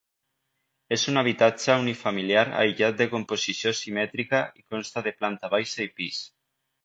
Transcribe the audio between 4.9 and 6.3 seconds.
de planta baixa i pis.